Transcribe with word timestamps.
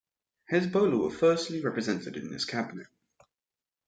Hezbollah 0.51 0.99
were 0.99 1.11
firstly 1.11 1.61
represented 1.61 2.17
in 2.17 2.31
this 2.31 2.43
cabinet. 2.43 2.87